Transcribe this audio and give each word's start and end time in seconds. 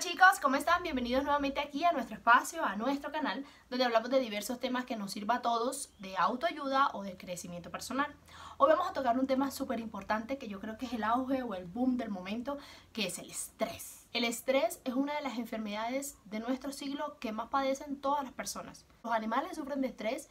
chicos, 0.00 0.40
¿cómo 0.40 0.56
están? 0.56 0.82
Bienvenidos 0.82 1.24
nuevamente 1.24 1.60
aquí 1.60 1.84
a 1.84 1.92
nuestro 1.92 2.16
espacio, 2.16 2.64
a 2.64 2.74
nuestro 2.74 3.12
canal, 3.12 3.44
donde 3.68 3.84
hablamos 3.84 4.08
de 4.08 4.18
diversos 4.18 4.58
temas 4.58 4.86
que 4.86 4.96
nos 4.96 5.12
sirva 5.12 5.34
a 5.36 5.42
todos 5.42 5.90
de 5.98 6.16
autoayuda 6.16 6.88
o 6.94 7.02
de 7.02 7.18
crecimiento 7.18 7.70
personal. 7.70 8.10
Hoy 8.56 8.70
vamos 8.70 8.88
a 8.88 8.94
tocar 8.94 9.18
un 9.18 9.26
tema 9.26 9.50
súper 9.50 9.78
importante 9.78 10.38
que 10.38 10.48
yo 10.48 10.58
creo 10.58 10.78
que 10.78 10.86
es 10.86 10.94
el 10.94 11.04
auge 11.04 11.42
o 11.42 11.54
el 11.54 11.66
boom 11.66 11.98
del 11.98 12.08
momento, 12.08 12.56
que 12.94 13.08
es 13.08 13.18
el 13.18 13.30
estrés. 13.30 14.06
El 14.14 14.24
estrés 14.24 14.80
es 14.84 14.94
una 14.94 15.14
de 15.14 15.20
las 15.20 15.36
enfermedades 15.36 16.16
de 16.24 16.40
nuestro 16.40 16.72
siglo 16.72 17.18
que 17.20 17.32
más 17.32 17.50
padecen 17.50 18.00
todas 18.00 18.24
las 18.24 18.32
personas. 18.32 18.86
Los 19.04 19.12
animales 19.12 19.56
sufren 19.56 19.82
de 19.82 19.88
estrés, 19.88 20.30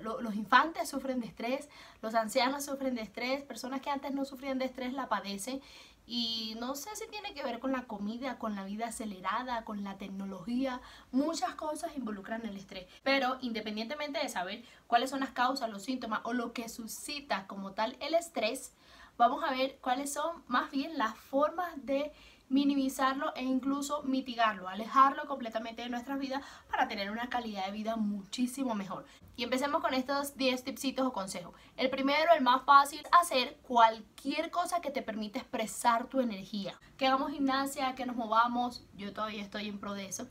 los 0.00 0.34
infantes 0.36 0.88
sufren 0.88 1.18
de 1.18 1.26
estrés, 1.26 1.68
los 2.02 2.14
ancianos 2.14 2.64
sufren 2.64 2.94
de 2.94 3.02
estrés, 3.02 3.42
personas 3.42 3.80
que 3.80 3.90
antes 3.90 4.12
no 4.12 4.24
sufrían 4.24 4.60
de 4.60 4.66
estrés 4.66 4.92
la 4.92 5.08
padecen 5.08 5.60
y 6.06 6.56
no 6.60 6.76
sé 6.76 6.94
si 6.94 7.08
tiene 7.08 7.34
que 7.34 7.42
ver 7.42 7.58
con 7.58 7.72
la 7.72 7.84
comida, 7.84 8.38
con 8.38 8.54
la 8.54 8.64
vida 8.64 8.86
acelerada, 8.86 9.64
con 9.64 9.82
la 9.82 9.98
tecnología. 9.98 10.80
Muchas 11.10 11.54
cosas 11.56 11.96
involucran 11.96 12.46
el 12.46 12.56
estrés. 12.56 12.86
Pero 13.02 13.38
independientemente 13.40 14.20
de 14.20 14.28
saber 14.28 14.64
cuáles 14.86 15.10
son 15.10 15.20
las 15.20 15.30
causas, 15.30 15.68
los 15.68 15.82
síntomas 15.82 16.20
o 16.22 16.32
lo 16.32 16.52
que 16.52 16.68
suscita 16.68 17.46
como 17.48 17.72
tal 17.72 17.96
el 18.00 18.14
estrés, 18.14 18.72
vamos 19.16 19.42
a 19.42 19.50
ver 19.50 19.78
cuáles 19.80 20.12
son 20.12 20.44
más 20.46 20.70
bien 20.70 20.96
las 20.96 21.16
formas 21.16 21.74
de 21.84 22.12
minimizarlo 22.48 23.34
e 23.34 23.42
incluso 23.42 24.02
mitigarlo, 24.02 24.68
alejarlo 24.68 25.26
completamente 25.26 25.82
de 25.82 25.88
nuestras 25.88 26.18
vidas 26.18 26.42
para 26.70 26.88
tener 26.88 27.10
una 27.10 27.28
calidad 27.28 27.66
de 27.66 27.72
vida 27.72 27.96
muchísimo 27.96 28.74
mejor. 28.74 29.04
Y 29.36 29.44
empecemos 29.44 29.82
con 29.82 29.92
estos 29.92 30.36
10 30.36 30.64
tipsitos 30.64 31.06
o 31.06 31.12
consejos. 31.12 31.54
El 31.76 31.90
primero, 31.90 32.32
el 32.34 32.42
más 32.42 32.64
fácil, 32.64 33.02
hacer 33.12 33.58
cualquier 33.62 34.50
cosa 34.50 34.80
que 34.80 34.90
te 34.90 35.02
permita 35.02 35.38
expresar 35.38 36.06
tu 36.06 36.20
energía. 36.20 36.78
Que 36.96 37.06
hagamos 37.06 37.32
gimnasia, 37.32 37.94
que 37.94 38.06
nos 38.06 38.16
movamos, 38.16 38.84
yo 38.96 39.12
todavía 39.12 39.42
estoy 39.42 39.68
en 39.68 39.78
pro 39.78 39.92
de 39.92 40.06
eso 40.06 40.26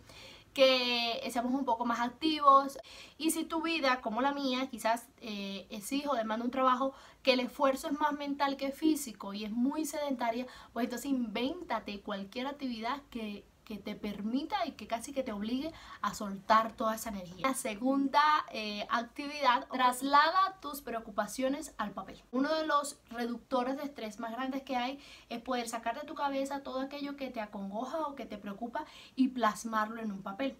que 0.55 1.21
seamos 1.31 1.53
un 1.53 1.65
poco 1.65 1.85
más 1.85 1.99
activos. 1.99 2.79
Y 3.19 3.29
si 3.31 3.43
tu 3.43 3.61
vida, 3.61 4.01
como 4.01 4.21
la 4.21 4.33
mía, 4.33 4.67
quizás 4.71 5.07
eh, 5.21 5.67
es 5.69 5.91
hijo, 5.91 6.15
demanda 6.15 6.45
un 6.45 6.51
trabajo 6.51 6.93
que 7.21 7.33
el 7.33 7.41
esfuerzo 7.41 7.87
es 7.87 7.99
más 7.99 8.13
mental 8.13 8.57
que 8.57 8.71
físico 8.71 9.33
y 9.33 9.43
es 9.43 9.51
muy 9.51 9.85
sedentaria, 9.85 10.47
pues 10.73 10.85
entonces 10.85 11.11
invéntate 11.11 12.01
cualquier 12.01 12.47
actividad 12.47 13.01
que 13.11 13.45
que 13.65 13.77
te 13.77 13.95
permita 13.95 14.65
y 14.65 14.71
que 14.71 14.87
casi 14.87 15.11
que 15.11 15.23
te 15.23 15.31
obligue 15.31 15.73
a 16.01 16.13
soltar 16.13 16.71
toda 16.73 16.95
esa 16.95 17.09
energía. 17.09 17.47
La 17.47 17.53
segunda 17.53 18.21
eh, 18.51 18.87
actividad, 18.89 19.67
traslada 19.67 20.57
tus 20.61 20.81
preocupaciones 20.81 21.73
al 21.77 21.91
papel. 21.91 22.23
Uno 22.31 22.53
de 22.53 22.65
los 22.65 22.97
reductores 23.09 23.75
de 23.77 23.83
estrés 23.83 24.19
más 24.19 24.31
grandes 24.31 24.63
que 24.63 24.77
hay 24.77 24.99
es 25.29 25.41
poder 25.41 25.67
sacar 25.67 25.99
de 25.99 26.07
tu 26.07 26.15
cabeza 26.15 26.61
todo 26.63 26.79
aquello 26.79 27.17
que 27.17 27.29
te 27.29 27.41
acongoja 27.41 27.99
o 28.07 28.15
que 28.15 28.25
te 28.25 28.37
preocupa 28.37 28.85
y 29.15 29.29
plasmarlo 29.29 30.01
en 30.01 30.11
un 30.11 30.21
papel. 30.21 30.55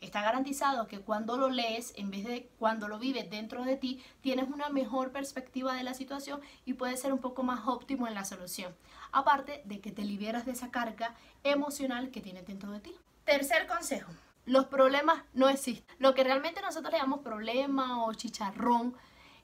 Está 0.00 0.22
garantizado 0.22 0.86
que 0.86 1.00
cuando 1.00 1.36
lo 1.36 1.50
lees, 1.50 1.92
en 1.94 2.10
vez 2.10 2.24
de 2.24 2.48
cuando 2.58 2.88
lo 2.88 2.98
vives 2.98 3.28
dentro 3.28 3.64
de 3.64 3.76
ti, 3.76 4.02
tienes 4.22 4.48
una 4.48 4.70
mejor 4.70 5.12
perspectiva 5.12 5.74
de 5.74 5.84
la 5.84 5.92
situación 5.92 6.40
y 6.64 6.72
puedes 6.72 7.02
ser 7.02 7.12
un 7.12 7.18
poco 7.18 7.42
más 7.42 7.68
óptimo 7.68 8.08
en 8.08 8.14
la 8.14 8.24
solución. 8.24 8.74
Aparte 9.12 9.60
de 9.66 9.80
que 9.82 9.92
te 9.92 10.04
liberas 10.04 10.46
de 10.46 10.52
esa 10.52 10.70
carga 10.70 11.14
emocional 11.44 12.10
que 12.10 12.22
tienes 12.22 12.46
dentro 12.46 12.70
de 12.70 12.80
ti. 12.80 12.96
Tercer 13.26 13.66
consejo. 13.66 14.10
Los 14.46 14.64
problemas 14.66 15.22
no 15.34 15.50
existen. 15.50 15.94
Lo 15.98 16.14
que 16.14 16.24
realmente 16.24 16.62
nosotros 16.62 16.92
le 16.92 16.98
llamamos 16.98 17.20
problema 17.20 18.02
o 18.02 18.14
chicharrón 18.14 18.94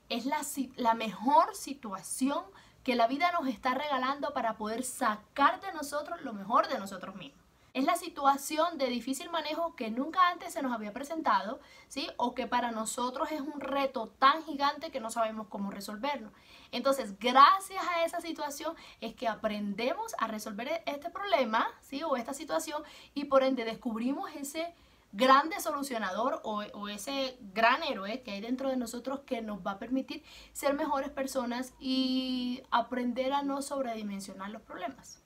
es 0.09 0.25
la, 0.25 0.41
la 0.77 0.95
mejor 0.95 1.55
situación 1.55 2.43
que 2.83 2.95
la 2.95 3.09
vida 3.09 3.31
nos 3.33 3.47
está 3.47 3.75
regalando 3.75 4.33
para 4.33 4.57
poder 4.57 4.85
sacar 4.85 5.61
de 5.61 5.75
nosotros 5.75 6.23
lo 6.23 6.33
mejor 6.33 6.67
de 6.69 6.79
nosotros 6.79 7.15
mismos 7.17 7.46
es 7.77 7.85
la 7.85 7.97
situación 7.97 8.79
de 8.79 8.87
difícil 8.87 9.29
manejo 9.29 9.77
que 9.77 9.91
nunca 9.91 10.31
antes 10.31 10.55
se 10.55 10.63
nos 10.63 10.73
había 10.73 10.95
presentado, 10.95 11.61
¿sí? 11.89 12.09
O 12.17 12.35
que 12.35 12.47
para 12.47 12.71
nosotros 12.71 13.31
es 13.31 13.43
un 13.43 13.61
reto 13.61 14.09
tan 14.19 14.43
gigante 14.45 14.91
que 14.91 14.99
no 14.99 15.11
sabemos 15.11 15.49
cómo 15.49 15.71
resolverlo. 15.71 16.33
Entonces, 16.73 17.19
gracias 17.19 17.85
a 17.87 18.07
esa 18.07 18.23
situación 18.23 18.75
es 19.03 19.15
que 19.15 19.29
aprendemos 19.29 20.15
a 20.17 20.27
resolver 20.27 20.83
este 20.87 21.11
problema, 21.11 21.69
¿sí? 21.83 22.03
O 22.03 22.17
esta 22.17 22.33
situación 22.33 22.83
y 23.13 23.27
por 23.27 23.43
ende 23.43 23.67
descubrimos 23.67 24.35
ese 24.35 24.75
grande 25.13 25.61
solucionador 25.61 26.41
o, 26.45 26.63
o, 26.73 26.89
ese 26.89 27.37
gran 27.53 27.83
héroe 27.83 28.23
que 28.23 28.31
hay 28.31 28.41
dentro 28.41 28.71
de 28.71 28.79
nosotros 28.79 29.21
que 29.27 29.43
nos 29.43 29.59
va 29.59 29.73
a 29.73 29.79
permitir 29.79 30.25
ser 30.55 30.73
mejores 30.73 31.11
personas 31.11 31.75
y 31.79 32.63
aprender 32.71 33.35
a 33.35 33.43
no 33.43 33.61
sobredimensionar 33.61 34.49
los 34.49 34.63
problemas. 34.63 35.26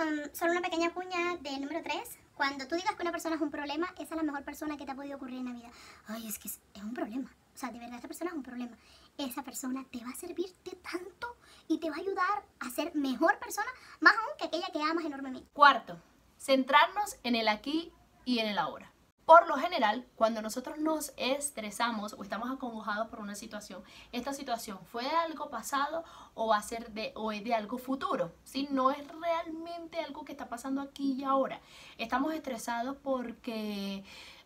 Um, 0.00 0.32
solo 0.32 0.52
una 0.52 0.62
pequeña 0.62 0.90
cuña 0.94 1.36
de 1.40 1.58
número 1.58 1.82
3. 1.82 2.00
Cuando 2.34 2.66
tú 2.66 2.74
digas 2.74 2.94
que 2.94 3.02
una 3.02 3.10
persona 3.10 3.36
es 3.36 3.42
un 3.42 3.50
problema, 3.50 3.92
esa 3.98 4.14
es 4.14 4.16
la 4.16 4.22
mejor 4.22 4.44
persona 4.44 4.78
que 4.78 4.86
te 4.86 4.92
ha 4.92 4.94
podido 4.94 5.16
ocurrir 5.16 5.40
en 5.40 5.44
la 5.44 5.52
vida. 5.52 5.70
Ay, 6.06 6.26
es 6.26 6.38
que 6.38 6.48
es, 6.48 6.58
un 6.82 6.94
problema. 6.94 7.30
O 7.54 7.58
sea, 7.58 7.70
de 7.70 7.78
verdad, 7.78 7.96
esta 7.96 8.08
persona 8.08 8.30
es 8.30 8.36
un 8.36 8.42
problema. 8.42 8.78
Esa 9.18 9.42
persona 9.42 9.84
te 9.92 10.02
va 10.02 10.10
a 10.10 10.14
servir 10.14 10.54
de 10.64 10.70
tanto 10.76 11.36
y 11.68 11.78
te 11.78 11.90
va 11.90 11.96
a 11.96 12.00
ayudar 12.00 12.44
a 12.60 12.70
ser 12.70 12.94
mejor 12.94 13.38
persona, 13.38 13.68
más 14.00 14.14
aún 14.14 14.38
que 14.38 14.46
aquella 14.46 14.68
que 14.72 14.80
amas 14.82 15.04
enormemente. 15.04 15.50
Cuarto, 15.52 16.00
centrarnos 16.38 17.16
en 17.22 17.34
el 17.34 17.48
aquí 17.48 17.92
y 18.24 18.38
en 18.38 18.48
el 18.48 18.58
ahora. 18.58 18.90
Por 19.30 19.46
lo 19.46 19.56
general, 19.58 20.04
cuando 20.16 20.42
nosotros 20.42 20.78
nos 20.78 21.12
estresamos 21.16 22.16
o 22.18 22.24
estamos 22.24 22.50
acongojados 22.50 23.06
por 23.06 23.20
una 23.20 23.36
situación, 23.36 23.80
esta 24.10 24.32
situación 24.32 24.80
fue 24.90 25.04
de 25.04 25.10
algo 25.10 25.50
pasado 25.50 26.02
o 26.34 26.48
va 26.48 26.56
a 26.56 26.62
ser 26.62 26.90
de, 26.90 27.12
o 27.14 27.30
de 27.30 27.54
algo 27.54 27.78
futuro, 27.78 28.32
¿sí? 28.42 28.66
No 28.72 28.90
es 28.90 29.06
realmente 29.06 30.00
algo 30.00 30.24
que 30.24 30.32
está 30.32 30.48
pasando 30.48 30.80
aquí 30.80 31.12
y 31.12 31.22
ahora. 31.22 31.60
Estamos 31.96 32.34
estresados 32.34 32.96
porque 33.04 34.02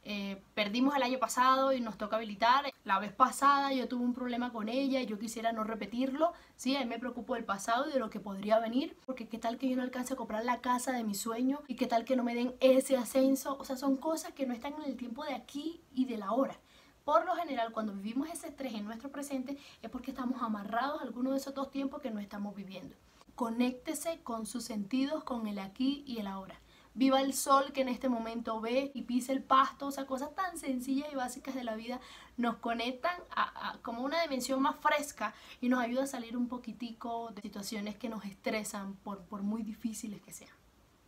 eh, 0.06 0.42
perdimos 0.54 0.94
el 0.94 1.02
año 1.02 1.18
pasado 1.18 1.72
y 1.72 1.80
nos 1.80 1.96
toca 1.96 2.16
habilitar. 2.16 2.70
La 2.84 2.98
vez 2.98 3.12
pasada 3.12 3.72
yo 3.72 3.88
tuve 3.88 4.04
un 4.04 4.12
problema 4.12 4.52
con 4.52 4.68
ella 4.68 5.00
y 5.00 5.06
yo 5.06 5.18
quisiera 5.18 5.52
no 5.52 5.64
repetirlo. 5.64 6.34
Sí, 6.56 6.76
a 6.76 6.80
mí 6.80 6.86
me 6.86 6.98
preocupo 6.98 7.34
del 7.34 7.44
pasado 7.44 7.88
y 7.88 7.92
de 7.92 7.98
lo 7.98 8.10
que 8.10 8.20
podría 8.20 8.58
venir. 8.58 8.98
Porque 9.06 9.28
qué 9.28 9.38
tal 9.38 9.56
que 9.56 9.68
yo 9.68 9.76
no 9.76 9.82
alcance 9.82 10.12
a 10.12 10.16
comprar 10.16 10.44
la 10.44 10.60
casa 10.60 10.92
de 10.92 11.04
mi 11.04 11.14
sueño 11.14 11.62
y 11.68 11.76
qué 11.76 11.86
tal 11.86 12.04
que 12.04 12.16
no 12.16 12.22
me 12.22 12.34
den 12.34 12.54
ese 12.60 12.98
ascenso. 12.98 13.56
O 13.58 13.64
sea, 13.64 13.76
son 13.76 13.96
cosas 13.96 14.32
que 14.34 14.46
no 14.46 14.52
están 14.52 14.74
en 14.74 14.90
el 14.90 14.96
tiempo 14.96 15.24
de 15.24 15.34
aquí 15.34 15.80
y 15.94 16.04
de 16.04 16.18
la 16.18 16.32
hora. 16.32 16.58
Por 17.04 17.24
lo 17.24 17.34
general, 17.34 17.72
cuando 17.72 17.94
vivimos 17.94 18.28
ese 18.28 18.48
estrés 18.48 18.74
en 18.74 18.84
nuestro 18.84 19.10
presente 19.10 19.58
es 19.82 19.90
porque 19.90 20.10
estamos 20.10 20.42
amarrados 20.42 21.00
a 21.00 21.04
alguno 21.04 21.32
de 21.32 21.38
esos 21.38 21.54
dos 21.54 21.70
tiempos 21.70 22.02
que 22.02 22.10
no 22.10 22.20
estamos 22.20 22.54
viviendo. 22.54 22.94
Conéctese 23.34 24.20
con 24.22 24.46
sus 24.46 24.64
sentidos, 24.64 25.24
con 25.24 25.46
el 25.46 25.58
aquí 25.58 26.04
y 26.06 26.18
el 26.18 26.26
ahora 26.26 26.58
viva 26.94 27.20
el 27.20 27.34
sol 27.34 27.72
que 27.72 27.82
en 27.82 27.88
este 27.88 28.08
momento 28.08 28.60
ve 28.60 28.90
y 28.94 29.02
pise 29.02 29.32
el 29.32 29.42
pasto, 29.42 29.86
o 29.86 29.90
sea, 29.90 30.06
cosas 30.06 30.34
tan 30.34 30.56
sencillas 30.56 31.08
y 31.12 31.16
básicas 31.16 31.54
de 31.54 31.64
la 31.64 31.74
vida 31.74 32.00
nos 32.36 32.56
conectan 32.56 33.16
a, 33.30 33.78
como 33.82 34.02
una 34.02 34.22
dimensión 34.22 34.62
más 34.62 34.76
fresca 34.76 35.34
y 35.60 35.68
nos 35.68 35.80
ayuda 35.80 36.04
a 36.04 36.06
salir 36.06 36.36
un 36.36 36.48
poquitico 36.48 37.30
de 37.32 37.42
situaciones 37.42 37.96
que 37.96 38.08
nos 38.08 38.24
estresan 38.24 38.94
por, 38.96 39.22
por 39.24 39.42
muy 39.42 39.62
difíciles 39.62 40.20
que 40.22 40.32
sean. 40.32 40.54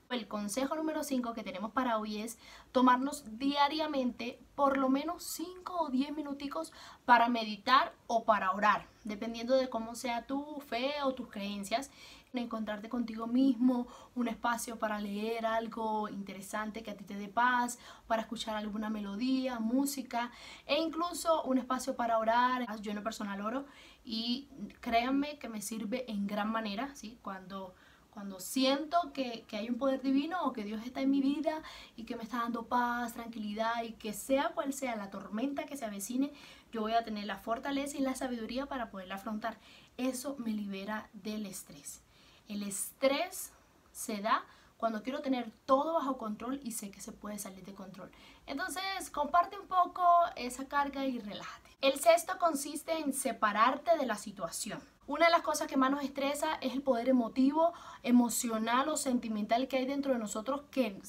El 0.09 0.29
consejo 0.29 0.77
número 0.77 1.03
5 1.03 1.35
que 1.35 1.43
tenemos 1.43 1.73
para 1.73 1.99
hoy 1.99 2.19
es 2.19 2.39
tomarnos 2.71 3.39
diariamente 3.39 4.39
por 4.55 4.77
lo 4.77 4.89
menos 4.89 5.25
5 5.25 5.77
o 5.81 5.89
10 5.89 6.15
minuticos 6.15 6.73
para 7.05 7.29
meditar 7.29 7.93
o 8.07 8.25
para 8.25 8.53
orar, 8.53 8.87
dependiendo 9.03 9.57
de 9.57 9.69
cómo 9.69 9.97
sea 9.97 10.25
tu 10.25 10.61
fe 10.61 10.93
o 11.03 11.15
tus 11.15 11.29
creencias 11.29 11.91
encontrarte 12.39 12.89
contigo 12.89 13.27
mismo, 13.27 13.87
un 14.15 14.29
espacio 14.29 14.79
para 14.79 15.01
leer 15.01 15.47
algo 15.47 16.09
interesante 16.09 16.83
que 16.83 16.91
a 16.91 16.97
ti 16.97 17.05
te 17.05 17.17
dé 17.17 17.29
paz, 17.29 17.79
para 18.07 18.23
escuchar 18.23 18.57
alguna 18.57 18.91
melodía, 18.91 19.59
música 19.59 20.31
e 20.67 20.81
incluso 20.81 21.43
un 21.45 21.59
espacio 21.59 21.97
para 21.97 22.19
orar. 22.19 22.67
Yo 22.81 22.91
en 22.91 22.97
lo 22.97 23.03
personal 23.03 23.41
oro 23.41 23.67
y 24.05 24.49
créanme 24.81 25.39
que 25.39 25.49
me 25.49 25.63
sirve 25.63 26.11
en 26.11 26.27
gran 26.27 26.51
manera, 26.51 26.95
¿sí? 26.95 27.19
Cuando 27.23 27.75
cuando 28.17 28.41
siento 28.41 29.13
que, 29.13 29.45
que, 29.47 29.59
hay 29.59 29.69
un 29.69 29.77
poder 29.77 30.01
divino 30.01 30.43
o 30.45 30.55
que 30.55 30.65
Dios 30.65 30.81
está 30.87 31.03
en 31.03 31.11
mi 31.11 31.21
vida 31.21 31.63
y 31.97 32.05
que 32.05 32.17
me 32.17 32.23
está 32.23 32.39
dando 32.39 32.65
paz, 32.65 33.13
tranquilidad 33.13 33.83
y 33.83 33.93
que 33.93 34.15
sea 34.15 34.53
cual 34.55 34.73
sea 34.73 34.97
la 34.97 35.11
tormenta 35.11 35.67
que 35.67 35.77
se 35.77 35.85
avecine, 35.85 36.33
yo 36.73 36.81
voy 36.81 36.95
a 36.95 37.05
tener 37.05 37.27
la 37.27 37.37
fortaleza 37.37 37.99
y 37.99 38.01
la 38.01 38.15
sabiduría 38.15 38.65
para 38.65 38.91
poderla 38.91 39.17
afrontar. 39.17 39.59
Eso 39.99 40.35
me 40.39 40.53
libera 40.53 41.11
del 41.13 41.45
estrés. 41.45 42.06
El 42.49 42.63
estrés 42.63 43.53
se 43.93 44.21
da 44.21 44.45
cuando 44.77 45.03
quiero 45.03 45.21
tener 45.21 45.51
todo 45.65 45.95
bajo 45.95 46.19
control 46.19 46.61
y 46.63 46.73
sé 46.73 46.91
que 46.91 47.01
se 47.01 47.13
puede 47.13 47.39
salir 47.39 47.65
de 47.65 47.75
control. 47.75 48.11
Entonces, 48.47 49.11
comparte 49.11 49.59
un 49.59 49.67
poco 49.67 50.05
esa 50.37 50.69
carga 50.69 51.07
y 51.07 51.19
relájate. 51.19 51.71
El 51.81 51.99
sexto 51.99 52.39
consiste 52.39 52.99
en 52.99 53.13
separarte 53.13 53.97
de 53.97 54.07
la 54.07 54.17
situación. 54.17 54.81
Una 55.07 55.27
de 55.27 55.31
las 55.31 55.43
cosas 55.43 55.69
que 55.69 55.77
más 55.77 55.91
nos 55.91 56.03
estresa 56.03 56.55
es 56.61 56.73
el 56.73 56.83
poder 56.83 57.09
emotivo, 57.09 57.73
emocional 58.03 58.89
o 58.89 58.97
sentimental 58.97 59.69
que 59.69 59.77
hay 59.77 59.87
dentro 59.87 60.13
de 60.13 60.19
nosotros 60.19 60.63
que 60.71 61.01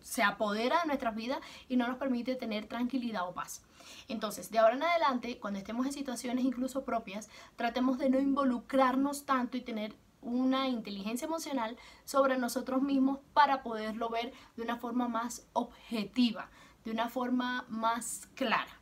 se 0.00 0.22
apodera 0.22 0.80
de 0.80 0.86
nuestras 0.88 1.14
vidas 1.14 1.38
y 1.68 1.76
no 1.76 1.86
nos 1.86 1.96
permite 1.96 2.34
tener 2.34 2.66
tranquilidad 2.66 3.28
o 3.28 3.34
paz. 3.34 3.62
Entonces, 4.08 4.50
de 4.50 4.58
ahora 4.58 4.74
en 4.74 4.82
adelante, 4.82 5.38
cuando 5.38 5.58
estemos 5.58 5.86
en 5.86 5.92
situaciones 5.92 6.44
incluso 6.44 6.84
propias, 6.84 7.28
tratemos 7.54 7.98
de 7.98 8.10
no 8.10 8.18
involucrarnos 8.18 9.26
tanto 9.26 9.56
y 9.56 9.60
tener 9.60 9.94
una 10.22 10.68
inteligencia 10.68 11.26
emocional 11.26 11.76
sobre 12.04 12.38
nosotros 12.38 12.82
mismos 12.82 13.20
para 13.32 13.62
poderlo 13.62 14.08
ver 14.08 14.32
de 14.56 14.62
una 14.62 14.76
forma 14.76 15.08
más 15.08 15.46
objetiva, 15.52 16.48
de 16.84 16.90
una 16.90 17.08
forma 17.08 17.64
más 17.68 18.28
clara. 18.34 18.80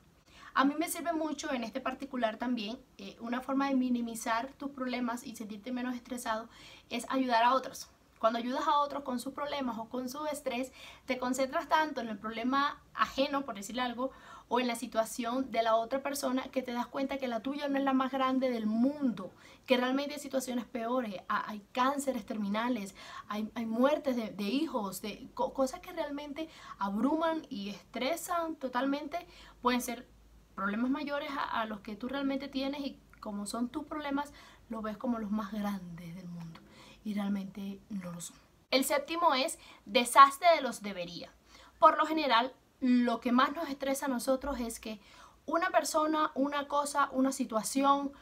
A 0.57 0.65
mí 0.65 0.75
me 0.79 0.89
sirve 0.89 1.13
mucho 1.13 1.53
en 1.53 1.65
este 1.65 1.81
particular 1.81 2.37
también 2.37 2.79
eh, 2.97 3.17
una 3.21 3.41
forma 3.41 3.69
de 3.69 3.75
minimizar 3.75 4.53
tus 4.53 4.71
problemas 4.71 5.27
y 5.27 5.35
sentirte 5.35 5.73
menos 5.73 5.97
estresado 5.97 6.49
es 6.91 7.07
ayudar 7.11 7.43
a 7.43 7.55
otros. 7.55 7.89
Cuando 8.19 8.39
ayudas 8.39 8.67
a 8.67 8.79
otros 8.79 9.03
con 9.03 9.21
sus 9.21 9.35
problemas 9.35 9.79
o 9.79 9.89
con 9.89 10.09
su 10.09 10.25
estrés, 10.27 10.73
te 11.07 11.19
concentras 11.19 11.69
tanto 11.69 12.01
en 12.01 12.09
el 12.09 12.19
problema 12.19 12.81
ajeno, 12.95 13.45
por 13.45 13.55
decirle 13.55 13.83
algo, 13.83 14.11
o 14.49 14.61
en 14.61 14.67
la 14.67 14.77
situación 14.77 15.51
de 15.51 15.63
la 15.63 15.77
otra 15.77 16.03
persona 16.03 16.45
que 16.45 16.63
te 16.63 16.73
das 16.73 16.87
cuenta 16.87 17.19
que 17.19 17.29
la 17.29 17.41
tuya 17.41 17.69
no 17.69 17.79
es 17.79 17.85
la 17.85 17.93
más 17.93 18.13
grande 18.13 18.51
del 18.51 18.67
mundo, 18.67 19.33
que 19.67 19.77
realmente 19.77 20.15
hay 20.15 20.21
situaciones 20.21 20.65
peores, 20.65 21.17
hay 21.29 21.63
cánceres 21.73 22.27
terminales, 22.27 22.95
hay, 23.29 23.45
muertes 23.67 24.17
de, 24.17 24.45
hijos, 24.45 25.01
de 25.01 25.29
cosas 25.35 25.81
que 25.81 25.93
realmente 25.93 26.49
abruman 26.79 27.47
y 27.49 27.71
estresan 27.71 28.57
totalmente, 28.57 29.27
pueden 29.63 29.81
ser 29.81 30.07
problemas 30.55 30.91
mayores 30.91 31.31
a 31.51 31.65
los 31.65 31.81
que 31.81 31.97
tú 31.97 32.09
realmente 32.09 32.49
tienes 32.49 32.81
y 32.81 33.01
como 33.21 33.47
son 33.47 33.71
tus 33.71 33.85
problemas, 33.85 34.33
los 34.69 34.83
ves 34.83 34.99
como 34.99 35.19
los 35.19 35.31
más 35.31 35.53
grandes 35.53 36.15
del 36.15 36.29
mundo 36.29 36.64
y 37.05 37.15
realmente 37.15 37.81
no 37.91 38.13
lo 38.13 38.21
son. 38.21 38.37
El 38.71 38.85
séptimo 38.85 39.35
es 39.35 39.59
desastre 39.85 40.49
de 40.57 40.63
los 40.63 40.83
debería. 40.83 41.31
Por 41.79 41.99
lo 41.99 42.07
general, 42.07 42.53
lo 42.81 43.21
que 43.21 43.33
más 43.33 43.53
nos 43.55 43.69
estresa 43.69 44.07
a 44.07 44.09
nosotros 44.09 44.59
es 44.59 44.81
que 44.81 45.01
una 45.47 45.71
persona, 45.71 46.33
una 46.35 46.67
cosa, 46.67 47.09
una 47.13 47.31
situación, 47.31 48.13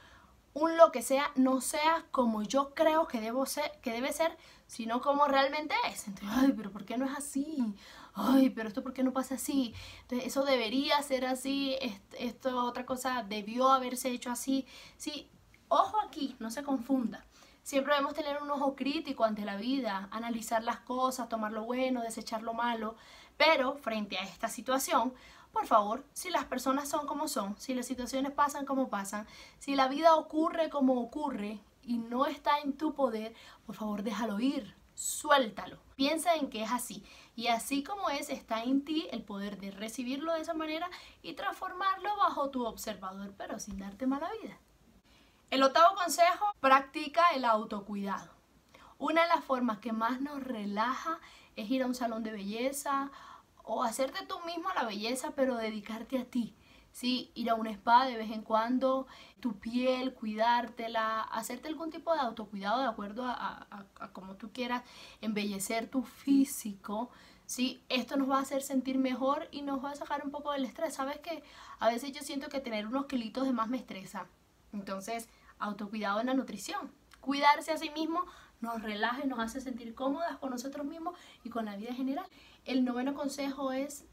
un 0.55 0.77
lo 0.77 0.93
que 0.93 1.03
sea, 1.03 1.31
no 1.35 1.61
sea 1.61 2.05
como 2.11 2.43
yo 2.43 2.75
creo 2.75 3.07
que, 3.07 3.21
debo 3.21 3.47
ser, 3.47 3.73
que 3.81 3.93
debe 3.93 4.13
ser, 4.13 4.37
sino 4.67 5.01
como 5.01 5.27
realmente 5.27 5.75
es. 5.89 6.09
Entonces, 6.09 6.29
ay, 6.39 6.53
pero 6.57 6.71
¿por 6.71 6.85
qué 6.85 6.99
no 6.99 7.07
es 7.07 7.17
así? 7.17 7.75
Ay, 8.15 8.51
pero 8.51 8.69
esto 8.69 8.83
¿por 8.83 8.93
qué 8.93 9.03
no 9.03 9.13
pasa 9.13 9.37
así? 9.37 9.75
Entonces, 10.03 10.29
eso 10.29 10.45
debería 10.45 11.01
ser 11.03 11.25
así, 11.25 11.77
esto, 12.19 12.65
otra 12.65 12.85
cosa 12.85 13.25
debió 13.27 13.71
haberse 13.71 14.11
hecho 14.11 14.31
así. 14.31 14.67
Sí, 14.99 15.31
ojo 15.69 15.99
aquí, 16.07 16.37
no 16.39 16.51
se 16.51 16.63
confunda. 16.63 17.25
Siempre 17.63 17.95
debemos 17.95 18.15
tener 18.15 18.43
un 18.43 18.51
ojo 18.51 18.75
crítico 18.75 19.25
ante 19.25 19.45
la 19.45 19.57
vida, 19.57 20.09
analizar 20.11 20.65
las 20.65 20.81
cosas, 20.81 21.29
tomar 21.29 21.53
lo 21.53 21.65
bueno, 21.65 22.03
desechar 22.03 22.43
lo 22.43 22.55
malo, 22.55 22.97
pero 23.37 23.77
frente 23.77 24.19
a 24.19 24.25
esta 24.25 24.49
situación, 24.49 25.15
por 25.53 25.67
favor, 25.67 26.05
si 26.13 26.31
las 26.31 26.45
personas 26.47 26.89
son 26.89 27.07
como 27.07 27.29
son, 27.29 27.57
si 27.59 27.75
las 27.75 27.87
situaciones 27.87 28.33
pasan 28.33 28.67
como 28.67 28.89
pasan, 28.89 29.27
si 29.59 29.77
la 29.77 29.87
vida 29.87 30.17
ocurre 30.17 30.71
como 30.71 31.01
ocurre 31.01 31.61
y 31.85 31.99
no 31.99 32.27
está 32.27 32.59
en 32.61 32.73
tu 32.77 32.95
poder, 32.95 33.35
por 33.65 33.77
favor 33.77 34.03
déjalo 34.03 34.41
ir, 34.41 34.75
suéltalo. 34.95 35.79
Piensa 35.95 36.35
en 36.35 36.51
que 36.51 36.63
es 36.63 36.73
así. 36.73 37.05
Y 37.37 37.47
así 37.47 37.85
como 37.85 38.11
es, 38.11 38.29
está 38.29 38.65
en 38.65 38.85
ti 38.85 39.09
el 39.13 39.23
poder 39.23 39.59
de 39.59 39.71
recibirlo 39.71 40.33
de 40.33 40.41
esa 40.41 40.55
manera 40.55 40.91
y 41.23 41.35
transformarlo 41.35 42.17
bajo 42.17 42.51
tu 42.51 42.65
observador, 42.67 43.35
pero 43.37 43.59
sin 43.61 43.79
darte 43.79 44.07
mala 44.07 44.31
vida. 44.43 44.59
El 45.53 45.63
octavo 45.63 45.95
consejo, 45.97 46.47
practica 46.61 47.29
el 47.35 47.45
autocuidado. 47.45 48.31
Una 48.97 49.21
de 49.21 49.29
las 49.29 49.45
formas 49.45 49.81
que 49.81 49.93
más 49.93 50.19
nos 50.23 50.43
relaja 50.43 51.21
es 51.57 51.71
ir 51.71 51.83
a 51.83 51.87
un 51.87 51.95
salón 51.95 52.23
de 52.23 52.33
belleza 52.33 53.11
o 53.63 53.85
hacerte 53.85 54.25
tú 54.25 54.41
mismo 54.47 54.71
la 54.75 54.87
belleza, 54.87 55.33
pero 55.37 55.57
dedicarte 55.57 56.19
a 56.19 56.25
ti. 56.25 56.57
Sí, 56.91 57.33
ir 57.35 57.51
a 57.51 57.55
un 57.55 57.67
spa 57.67 58.07
de 58.07 58.17
vez 58.17 58.31
en 58.31 58.41
cuando, 58.41 59.07
tu 59.41 59.59
piel, 59.59 60.15
cuidártela, 60.15 61.21
hacerte 61.21 61.69
algún 61.69 61.91
tipo 61.91 62.15
de 62.15 62.21
autocuidado 62.21 62.81
de 62.81 62.89
acuerdo 62.89 63.27
a, 63.27 63.67
a, 64.01 64.09
como 64.15 64.37
tú 64.37 64.53
quieras, 64.55 64.85
embellecer 65.21 65.91
tu 65.91 66.03
físico. 66.03 67.11
Sí, 67.45 67.85
esto 67.91 68.17
nos 68.17 68.31
va 68.31 68.39
a 68.39 68.43
hacer 68.43 68.63
sentir 68.63 68.97
mejor 68.97 69.49
y 69.51 69.61
nos 69.61 69.85
va 69.85 69.91
a 69.91 69.97
sacar 69.97 70.25
un 70.25 70.31
poco 70.31 70.53
del 70.53 70.65
estrés. 70.65 70.95
Sabes 70.95 71.19
que 71.19 71.45
a 71.79 71.89
veces 71.89 72.13
yo 72.13 72.23
siento 72.23 72.49
que 72.49 72.61
tener 72.61 72.87
unos 72.87 73.05
kilitos 73.05 73.45
de 73.45 73.53
más 73.53 73.69
me 73.69 73.77
estresa. 73.77 74.29
Entonces, 74.73 75.29
autocuidado 75.63 76.21
en 76.21 76.27
la 76.27 76.35
nutrición. 76.35 76.93
Cuidarse 77.21 77.73
a 77.73 77.79
sí 77.79 77.91
mismo 77.91 78.25
nos 78.61 78.83
relaja 78.83 79.25
y 79.25 79.29
nos 79.29 79.39
hace 79.39 79.61
sentir 79.61 79.95
cómodas 79.95 80.37
con 80.39 80.51
nosotros 80.51 80.87
mismos 80.87 81.19
y 81.45 81.51
con 81.51 81.65
la 81.65 81.77
vida 81.77 81.91
en 81.91 81.97
general. 81.97 82.27
El 82.65 82.85
noveno 82.85 83.15
consejo 83.15 83.73
es, 83.73 84.05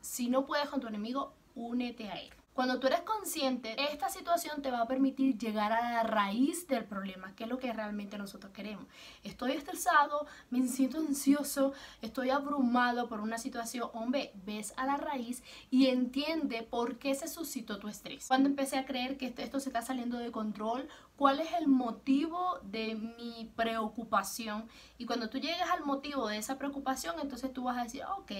si 0.00 0.28
no 0.28 0.46
puedes 0.46 0.68
con 0.68 0.80
tu 0.80 0.86
enemigo, 0.86 1.34
únete 1.54 2.08
a 2.08 2.20
él. 2.20 2.30
Cuando 2.56 2.80
tú 2.80 2.86
eres 2.86 3.02
consciente, 3.02 3.76
esta 3.92 4.08
situación 4.08 4.62
te 4.62 4.70
va 4.70 4.80
a 4.80 4.88
permitir 4.88 5.36
llegar 5.36 5.72
a 5.72 5.92
la 5.92 6.02
raíz 6.04 6.66
del 6.66 6.86
problema, 6.86 7.34
que 7.36 7.44
es 7.44 7.50
lo 7.50 7.58
que 7.58 7.70
realmente 7.70 8.16
nosotros 8.16 8.50
queremos. 8.54 8.86
Estoy 9.22 9.52
estresado, 9.52 10.26
me 10.48 10.66
siento 10.66 10.96
ansioso, 10.96 11.74
estoy 12.00 12.30
abrumado 12.30 13.10
por 13.10 13.20
una 13.20 13.36
situación. 13.36 13.90
Hombre, 13.92 14.32
ves 14.46 14.72
a 14.78 14.86
la 14.86 14.96
raíz 14.96 15.42
y 15.70 15.88
entiende 15.88 16.62
por 16.62 16.96
qué 16.96 17.14
se 17.14 17.28
suscitó 17.28 17.78
tu 17.78 17.88
estrés. 17.88 18.26
Cuando 18.26 18.48
empecé 18.48 18.78
a 18.78 18.86
creer 18.86 19.18
que 19.18 19.34
esto 19.36 19.60
se 19.60 19.68
está 19.68 19.82
saliendo 19.82 20.16
de 20.16 20.32
control, 20.32 20.88
cuál 21.16 21.40
es 21.40 21.52
el 21.60 21.68
motivo 21.68 22.58
de 22.62 22.94
mi 22.94 23.50
preocupación. 23.54 24.66
Y 24.96 25.04
cuando 25.04 25.28
tú 25.28 25.36
llegas 25.36 25.68
al 25.68 25.84
motivo 25.84 26.26
de 26.26 26.38
esa 26.38 26.56
preocupación, 26.56 27.16
entonces 27.20 27.52
tú 27.52 27.64
vas 27.64 27.76
a 27.76 27.82
decir, 27.82 28.02
ok, 28.16 28.32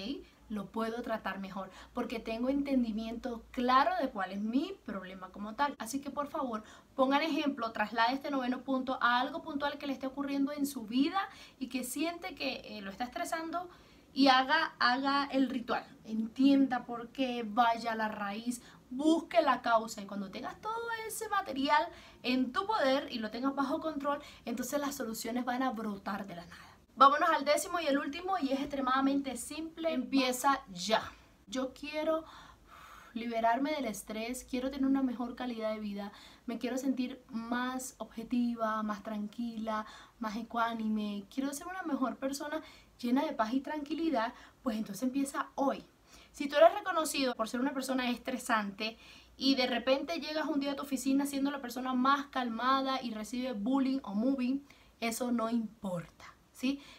lo 0.48 0.66
puedo 0.66 1.02
tratar 1.02 1.38
mejor 1.38 1.70
porque 1.92 2.20
tengo 2.20 2.48
entendimiento 2.48 3.44
claro 3.50 3.92
de 4.00 4.10
cuál 4.10 4.32
es 4.32 4.40
mi 4.40 4.74
problema 4.84 5.28
como 5.30 5.54
tal. 5.54 5.74
Así 5.78 6.00
que 6.00 6.10
por 6.10 6.28
favor, 6.28 6.62
pongan 6.94 7.22
ejemplo, 7.22 7.72
traslade 7.72 8.14
este 8.14 8.30
noveno 8.30 8.60
punto 8.60 8.98
a 9.00 9.20
algo 9.20 9.42
puntual 9.42 9.78
que 9.78 9.86
le 9.86 9.92
esté 9.92 10.06
ocurriendo 10.06 10.52
en 10.52 10.66
su 10.66 10.86
vida 10.86 11.20
y 11.58 11.68
que 11.68 11.84
siente 11.84 12.34
que 12.34 12.62
eh, 12.64 12.82
lo 12.82 12.90
está 12.90 13.04
estresando 13.04 13.68
y 14.12 14.28
haga, 14.28 14.74
haga 14.78 15.28
el 15.30 15.50
ritual. 15.50 15.84
Entienda 16.04 16.84
por 16.84 17.08
qué, 17.08 17.44
vaya 17.46 17.92
a 17.92 17.96
la 17.96 18.08
raíz, 18.08 18.62
busque 18.90 19.42
la 19.42 19.62
causa 19.62 20.00
y 20.00 20.06
cuando 20.06 20.30
tengas 20.30 20.60
todo 20.60 20.88
ese 21.06 21.28
material 21.28 21.86
en 22.22 22.52
tu 22.52 22.66
poder 22.66 23.08
y 23.10 23.18
lo 23.18 23.30
tengas 23.30 23.54
bajo 23.54 23.80
control, 23.80 24.20
entonces 24.44 24.80
las 24.80 24.94
soluciones 24.94 25.44
van 25.44 25.62
a 25.62 25.70
brotar 25.70 26.26
de 26.26 26.36
la 26.36 26.46
nada. 26.46 26.75
Vámonos 26.96 27.28
al 27.28 27.44
décimo 27.44 27.78
y 27.78 27.86
el 27.86 27.98
último 27.98 28.38
y 28.40 28.52
es 28.52 28.60
extremadamente 28.60 29.36
simple. 29.36 29.92
Empieza 29.92 30.62
ya. 30.72 31.02
Yo 31.46 31.74
quiero 31.74 32.24
liberarme 33.12 33.72
del 33.72 33.84
estrés, 33.84 34.46
quiero 34.48 34.70
tener 34.70 34.86
una 34.86 35.02
mejor 35.02 35.36
calidad 35.36 35.74
de 35.74 35.80
vida, 35.80 36.12
me 36.46 36.58
quiero 36.58 36.78
sentir 36.78 37.22
más 37.28 37.96
objetiva, 37.98 38.82
más 38.82 39.02
tranquila, 39.02 39.84
más 40.20 40.36
ecuánime, 40.36 41.24
quiero 41.32 41.52
ser 41.52 41.66
una 41.66 41.82
mejor 41.82 42.16
persona 42.16 42.62
llena 42.98 43.24
de 43.24 43.32
paz 43.32 43.52
y 43.52 43.60
tranquilidad, 43.60 44.32
pues 44.62 44.76
entonces 44.76 45.02
empieza 45.02 45.48
hoy. 45.54 45.84
Si 46.32 46.48
tú 46.48 46.56
eres 46.56 46.74
reconocido 46.74 47.34
por 47.34 47.48
ser 47.48 47.60
una 47.60 47.72
persona 47.74 48.10
estresante 48.10 48.96
y 49.36 49.54
de 49.54 49.66
repente 49.66 50.20
llegas 50.20 50.46
un 50.46 50.60
día 50.60 50.72
a 50.72 50.76
tu 50.76 50.82
oficina 50.82 51.26
siendo 51.26 51.50
la 51.50 51.60
persona 51.60 51.92
más 51.94 52.26
calmada 52.26 53.02
y 53.02 53.12
recibe 53.12 53.52
bullying 53.52 54.00
o 54.02 54.14
moving, 54.14 54.62
eso 55.00 55.30
no 55.30 55.50
importa. 55.50 56.35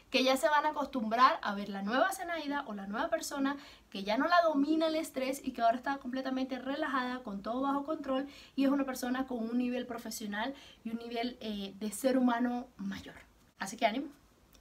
Que 0.10 0.24
ya 0.24 0.38
se 0.38 0.48
van 0.50 0.66
a 0.66 0.70
acostumbrar 0.70 1.40
a 1.42 1.56
ver 1.56 1.70
la 1.70 1.82
nueva 1.82 2.12
Zenaida 2.12 2.64
o 2.68 2.74
la 2.74 2.88
nueva 2.88 3.10
persona 3.10 3.58
que 3.90 4.04
ya 4.04 4.18
no 4.18 4.28
la 4.28 4.42
domina 4.42 4.88
el 4.88 4.96
estrés 4.96 5.42
y 5.44 5.52
que 5.52 5.62
ahora 5.62 5.78
está 5.78 5.98
completamente 5.98 6.60
relajada, 6.60 7.24
con 7.24 7.42
todo 7.42 7.62
bajo 7.62 7.84
control 7.84 8.28
y 8.56 8.66
es 8.66 8.70
una 8.70 8.86
persona 8.86 9.26
con 9.26 9.40
un 9.40 9.58
nivel 9.58 9.86
profesional 9.88 10.54
y 10.84 10.92
un 10.92 10.98
nivel 10.98 11.38
eh, 11.42 11.74
de 11.80 11.92
ser 11.92 12.18
humano 12.18 12.68
mayor. 12.78 13.16
Así 13.60 13.78
que 13.78 13.86
ánimo 13.86 14.10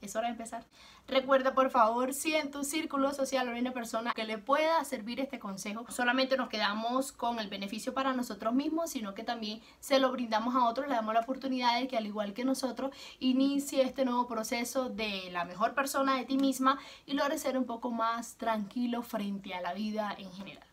es 0.06 0.16
hora 0.16 0.26
de 0.28 0.32
empezar. 0.32 0.64
Recuerda 1.06 1.54
por 1.54 1.70
favor 1.70 2.14
si 2.14 2.34
en 2.34 2.50
tu 2.50 2.64
círculo 2.64 3.12
social 3.12 3.48
hay 3.48 3.60
una 3.60 3.72
persona 3.72 4.12
que 4.12 4.24
le 4.24 4.38
pueda 4.38 4.82
servir 4.84 5.20
este 5.20 5.38
consejo, 5.38 5.84
solamente 5.90 6.36
nos 6.36 6.48
quedamos 6.48 7.12
con 7.12 7.38
el 7.38 7.48
beneficio 7.48 7.94
para 7.94 8.12
nosotros 8.12 8.54
mismos, 8.54 8.90
sino 8.90 9.14
que 9.14 9.22
también 9.22 9.60
se 9.78 9.98
lo 9.98 10.10
brindamos 10.10 10.54
a 10.54 10.66
otros, 10.68 10.88
le 10.88 10.94
damos 10.94 11.14
la 11.14 11.20
oportunidad 11.20 11.78
de 11.78 11.86
que 11.86 11.96
al 11.96 12.06
igual 12.06 12.32
que 12.32 12.44
nosotros 12.44 12.94
inicie 13.20 13.82
este 13.82 14.04
nuevo 14.04 14.26
proceso 14.26 14.88
de 14.88 15.30
la 15.30 15.44
mejor 15.44 15.74
persona 15.74 16.16
de 16.16 16.24
ti 16.24 16.38
misma 16.38 16.78
y 17.04 17.12
logres 17.12 17.42
ser 17.42 17.58
un 17.58 17.66
poco 17.66 17.90
más 17.90 18.36
tranquilo 18.36 19.02
frente 19.02 19.54
a 19.54 19.60
la 19.60 19.74
vida 19.74 20.14
en 20.18 20.32
general. 20.32 20.66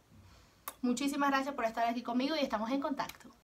Muchísimas 0.82 1.30
gracias 1.30 1.56
por 1.56 1.66
estar 1.66 1.88
aquí 1.88 2.02
conmigo 2.02 2.36
y 2.36 2.40
estamos 2.40 2.70
en 2.72 2.82
contacto. 2.82 3.34